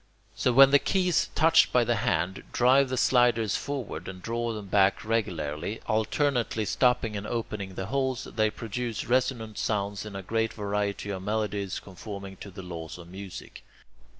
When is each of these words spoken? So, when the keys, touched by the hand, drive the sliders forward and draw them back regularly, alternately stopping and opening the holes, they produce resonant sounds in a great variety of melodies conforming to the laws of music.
So, 0.33 0.51
when 0.51 0.71
the 0.71 0.79
keys, 0.79 1.29
touched 1.35 1.71
by 1.71 1.83
the 1.83 1.97
hand, 1.97 2.41
drive 2.51 2.89
the 2.89 2.97
sliders 2.97 3.55
forward 3.55 4.07
and 4.07 4.19
draw 4.19 4.51
them 4.51 4.65
back 4.65 5.05
regularly, 5.05 5.79
alternately 5.85 6.65
stopping 6.65 7.15
and 7.15 7.27
opening 7.27 7.75
the 7.75 7.85
holes, 7.85 8.23
they 8.23 8.49
produce 8.49 9.05
resonant 9.05 9.59
sounds 9.59 10.03
in 10.03 10.15
a 10.15 10.23
great 10.23 10.53
variety 10.53 11.11
of 11.11 11.21
melodies 11.21 11.79
conforming 11.79 12.35
to 12.37 12.49
the 12.49 12.63
laws 12.63 12.97
of 12.97 13.09
music. 13.09 13.61